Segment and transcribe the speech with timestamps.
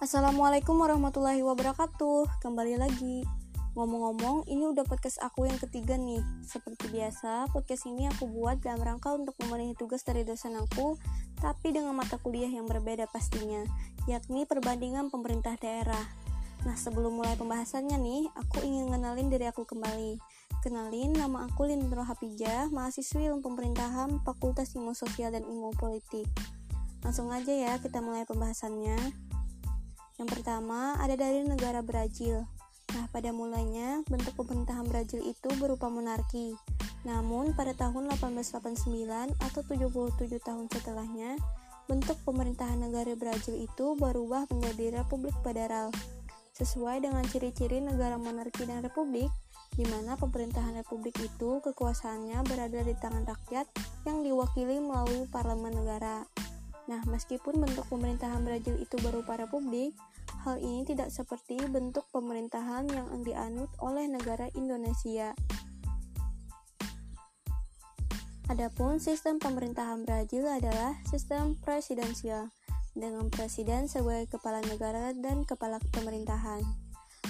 [0.00, 2.40] Assalamualaikum warahmatullahi wabarakatuh.
[2.40, 3.20] Kembali lagi.
[3.76, 6.24] Ngomong-ngomong, ini udah podcast aku yang ketiga nih.
[6.40, 10.96] Seperti biasa, podcast ini aku buat dalam rangka untuk memenuhi tugas dari dosen aku
[11.36, 13.60] Tapi dengan mata kuliah yang berbeda pastinya
[14.08, 16.08] Yakni perbandingan pemerintah daerah.
[16.64, 20.16] Nah sebelum mulai pembahasannya nih, aku ingin ngenalin diri aku kembali.
[20.64, 26.24] Kenalin, nama aku Lindro Hapijah, mahasiswi ilmu pemerintahan Fakultas Ilmu Sosial dan Ilmu Politik.
[27.04, 29.28] Langsung aja ya kita mulai pembahasannya
[30.20, 32.44] yang pertama ada dari negara Brazil.
[32.92, 36.52] Nah, pada mulanya bentuk pemerintahan Brazil itu berupa monarki.
[37.08, 41.40] Namun, pada tahun 1889 atau 77 tahun setelahnya,
[41.88, 45.88] bentuk pemerintahan negara Brazil itu berubah menjadi Republik Federal.
[46.52, 49.32] Sesuai dengan ciri-ciri negara monarki dan republik,
[49.72, 53.64] di mana pemerintahan republik itu kekuasaannya berada di tangan rakyat
[54.04, 56.28] yang diwakili melalui parlemen negara.
[56.90, 59.94] Nah, meskipun bentuk pemerintahan Brazil itu berupa republik,
[60.44, 65.36] hal ini tidak seperti bentuk pemerintahan yang dianut oleh negara Indonesia.
[68.50, 72.50] Adapun sistem pemerintahan Brazil adalah sistem presidensial
[72.98, 76.64] dengan presiden sebagai kepala negara dan kepala pemerintahan.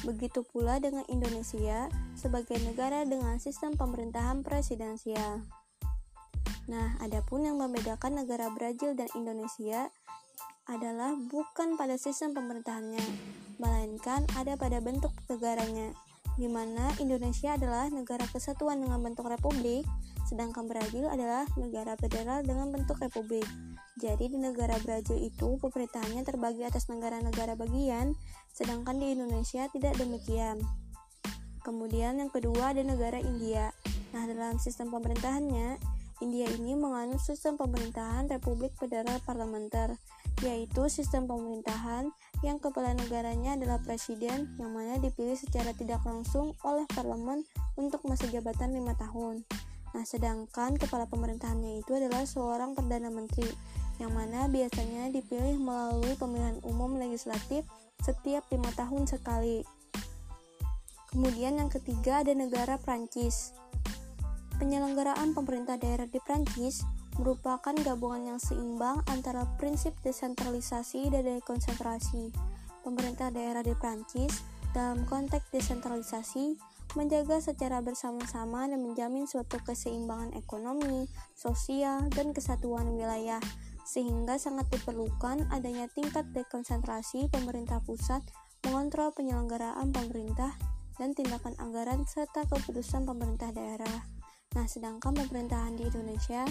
[0.01, 5.45] Begitu pula dengan Indonesia sebagai negara dengan sistem pemerintahan presidensial.
[6.71, 9.93] Nah, adapun yang membedakan negara Brazil dan Indonesia
[10.71, 13.03] adalah bukan pada sistem pemerintahannya,
[13.59, 15.91] melainkan ada pada bentuk negaranya,
[16.39, 19.83] di mana Indonesia adalah negara kesatuan dengan bentuk republik,
[20.31, 23.45] sedangkan Brazil adalah negara federal dengan bentuk republik.
[23.99, 28.15] Jadi di negara Brazil itu pemerintahannya terbagi atas negara-negara bagian,
[28.55, 30.63] sedangkan di Indonesia tidak demikian.
[31.61, 33.75] Kemudian yang kedua ada negara India.
[34.17, 35.77] Nah, dalam sistem pemerintahannya,
[36.25, 39.97] India ini menganut sistem pemerintahan Republik Federal Parlementer,
[40.41, 42.09] yaitu sistem pemerintahan
[42.41, 47.45] yang kepala negaranya adalah presiden yang mana dipilih secara tidak langsung oleh parlemen
[47.77, 49.45] untuk masa jabatan lima tahun.
[49.91, 53.51] Nah, sedangkan kepala pemerintahannya itu adalah seorang perdana menteri
[54.01, 57.69] yang mana biasanya dipilih melalui pemilihan umum legislatif
[58.01, 59.61] setiap lima tahun sekali.
[61.11, 63.53] Kemudian yang ketiga ada negara Prancis.
[64.57, 66.87] Penyelenggaraan pemerintah daerah di Prancis
[67.19, 72.31] merupakan gabungan yang seimbang antara prinsip desentralisasi dan dekonsentrasi.
[72.87, 76.55] Pemerintah daerah di Prancis dalam konteks desentralisasi
[76.99, 81.07] menjaga secara bersama-sama dan menjamin suatu keseimbangan ekonomi,
[81.39, 83.39] sosial, dan kesatuan wilayah,
[83.87, 88.23] sehingga sangat diperlukan adanya tingkat dekonsentrasi pemerintah pusat
[88.67, 90.53] mengontrol penyelenggaraan pemerintah
[90.99, 94.05] dan tindakan anggaran serta keputusan pemerintah daerah.
[94.53, 96.43] Nah, sedangkan pemerintahan di Indonesia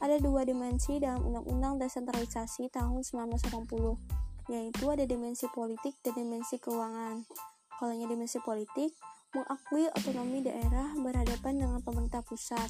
[0.00, 7.24] ada dua dimensi dalam Undang-Undang Desentralisasi tahun 1980, yaitu ada dimensi politik dan dimensi keuangan.
[7.76, 8.92] Kalau dimensi politik,
[9.36, 12.68] mengakui otonomi daerah berhadapan dengan pemerintah pusat,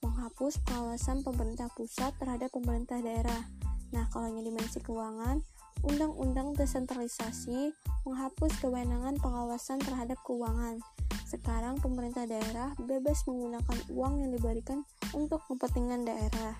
[0.00, 3.48] menghapus pengawasan pemerintah pusat terhadap pemerintah daerah.
[3.92, 5.44] Nah, kalau dimensi keuangan,
[5.84, 7.74] Undang-Undang Desentralisasi
[8.08, 10.80] menghapus kewenangan pengawasan terhadap keuangan
[11.26, 16.54] sekarang pemerintah daerah bebas menggunakan uang yang diberikan untuk kepentingan daerah.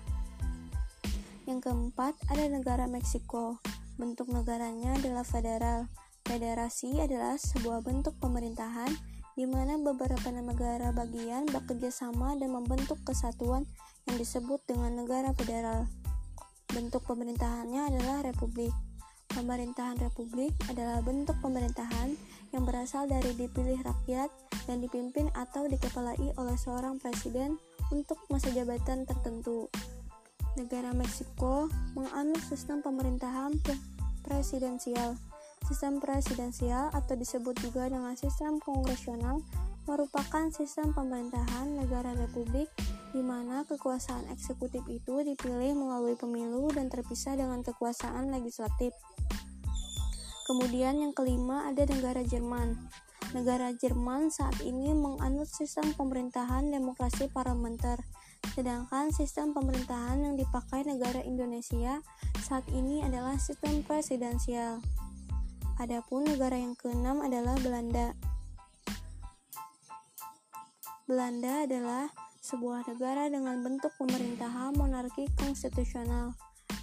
[1.47, 3.63] Yang keempat, ada negara Meksiko.
[3.95, 5.87] Bentuk negaranya adalah federal.
[6.27, 8.91] Federasi adalah sebuah bentuk pemerintahan
[9.39, 13.63] di mana beberapa negara bagian bekerja sama dan membentuk kesatuan
[14.11, 15.87] yang disebut dengan negara federal.
[16.67, 18.75] Bentuk pemerintahannya adalah republik.
[19.33, 22.15] Pemerintahan republik adalah bentuk pemerintahan
[22.55, 24.31] yang berasal dari dipilih rakyat
[24.67, 27.59] dan dipimpin atau dikepalai oleh seorang presiden
[27.91, 29.71] untuk masa jabatan tertentu.
[30.57, 33.55] Negara Meksiko menganut sistem pemerintahan
[34.25, 35.15] presidensial.
[35.67, 39.43] Sistem presidensial atau disebut juga dengan sistem kongresional
[39.87, 42.67] merupakan sistem pemerintahan negara republik
[43.17, 48.93] di mana kekuasaan eksekutif itu dipilih melalui pemilu dan terpisah dengan kekuasaan legislatif.
[50.45, 52.77] Kemudian yang kelima ada negara Jerman.
[53.33, 57.97] Negara Jerman saat ini menganut sistem pemerintahan demokrasi parlementer,
[58.53, 61.97] sedangkan sistem pemerintahan yang dipakai negara Indonesia
[62.45, 64.77] saat ini adalah sistem presidensial.
[65.81, 68.13] Adapun negara yang keenam adalah Belanda.
[71.09, 76.31] Belanda adalah sebuah negara dengan bentuk pemerintahan monarki konstitusional.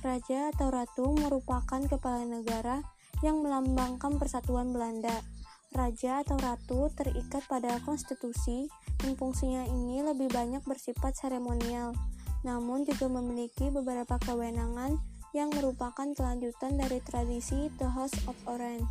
[0.05, 2.85] Raja atau ratu merupakan kepala negara
[3.25, 5.25] yang melambangkan persatuan Belanda.
[5.73, 8.69] Raja atau ratu terikat pada konstitusi
[9.01, 11.97] dan fungsinya ini lebih banyak bersifat seremonial,
[12.45, 15.01] namun juga memiliki beberapa kewenangan
[15.33, 18.87] yang merupakan kelanjutan dari tradisi The House of Orange.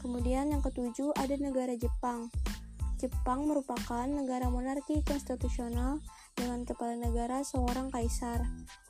[0.00, 2.30] Kemudian yang ketujuh ada negara Jepang.
[2.96, 6.00] Jepang merupakan negara monarki konstitusional
[6.32, 8.40] dengan kepala negara seorang kaisar.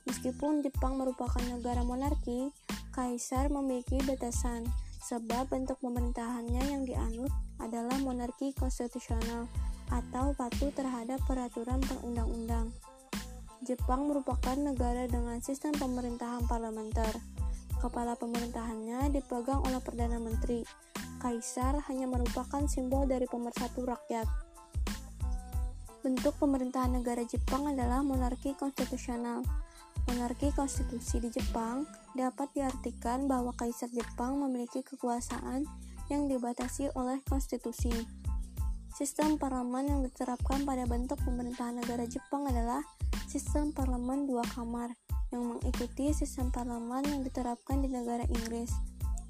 [0.06, 2.55] Meskipun Jepang merupakan negara monarki,
[2.94, 4.62] kaisar memiliki batasan
[5.03, 9.50] sebab bentuk pemerintahannya yang dianut adalah monarki konstitusional
[9.91, 12.70] atau patuh terhadap peraturan perundang-undang.
[13.67, 17.11] Jepang merupakan negara dengan sistem pemerintahan parlementer.
[17.82, 20.62] Kepala pemerintahannya dipegang oleh Perdana Menteri.
[21.26, 24.31] Kaisar hanya merupakan simbol dari pemersatu rakyat.
[26.06, 29.43] Bentuk pemerintahan negara Jepang adalah monarki konstitusional.
[30.06, 31.82] Monarki konstitusi di Jepang
[32.14, 35.67] dapat diartikan bahwa kaisar Jepang memiliki kekuasaan
[36.06, 37.90] yang dibatasi oleh konstitusi.
[38.94, 42.87] Sistem parlemen yang diterapkan pada bentuk pemerintahan negara Jepang adalah
[43.26, 44.94] sistem parlemen dua kamar
[45.34, 48.70] yang mengikuti sistem parlemen yang diterapkan di negara Inggris.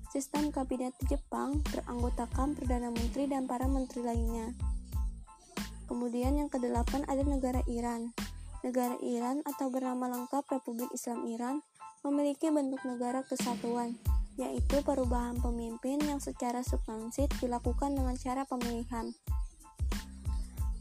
[0.07, 4.55] Sistem kabinet di Jepang beranggotakan Perdana Menteri dan para menteri lainnya.
[5.91, 8.15] Kemudian yang kedelapan ada negara Iran.
[8.63, 11.63] Negara Iran atau bernama lengkap Republik Islam Iran
[12.07, 13.99] memiliki bentuk negara kesatuan,
[14.39, 19.11] yaitu perubahan pemimpin yang secara substansif dilakukan dengan cara pemilihan.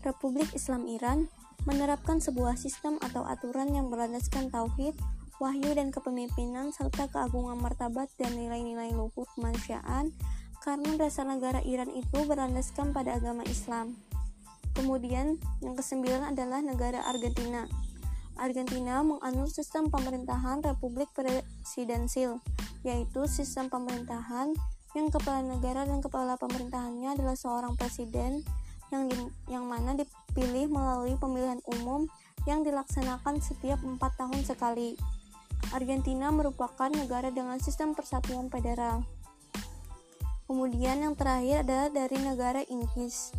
[0.06, 1.34] Republik Islam Iran
[1.66, 4.94] menerapkan sebuah sistem atau aturan yang berlandaskan tauhid,
[5.38, 10.16] wahyu dan kepemimpinan serta keagungan martabat dan nilai-nilai luhur kemanusiaan
[10.64, 14.00] karena dasar negara Iran itu berlandaskan pada agama Islam.
[14.76, 17.64] Kemudian, yang kesembilan adalah negara Argentina.
[18.36, 22.44] Argentina menganut sistem pemerintahan Republik Presidensil,
[22.84, 24.52] yaitu sistem pemerintahan
[24.92, 28.44] yang kepala negara dan kepala pemerintahannya adalah seorang presiden
[28.92, 29.16] yang di,
[29.48, 32.08] yang mana dipilih melalui pemilihan umum
[32.44, 35.00] yang dilaksanakan setiap empat tahun sekali.
[35.74, 39.08] Argentina merupakan negara dengan sistem persatuan federal.
[40.46, 43.34] Kemudian yang terakhir adalah dari negara Inggris.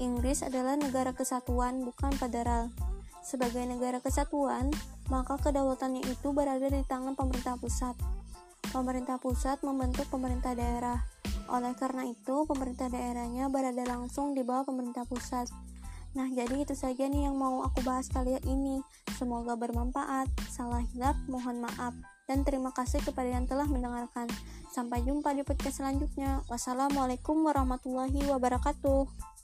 [0.00, 2.74] Inggris adalah negara kesatuan, bukan federal.
[3.22, 4.72] Sebagai negara kesatuan,
[5.12, 7.94] maka kedaulatannya itu berada di tangan pemerintah pusat.
[8.74, 11.06] Pemerintah pusat membentuk pemerintah daerah.
[11.50, 15.46] Oleh karena itu, pemerintah daerahnya berada langsung di bawah pemerintah pusat.
[16.10, 18.82] Nah, jadi itu saja nih yang mau aku bahas kali ini.
[19.14, 20.26] Semoga bermanfaat.
[20.50, 21.94] Salah hilap, mohon maaf.
[22.26, 24.26] Dan terima kasih kepada yang telah mendengarkan.
[24.70, 26.42] Sampai jumpa di podcast selanjutnya.
[26.50, 29.39] Wassalamualaikum warahmatullahi wabarakatuh.